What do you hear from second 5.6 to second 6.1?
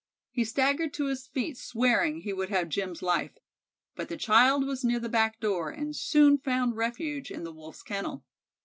and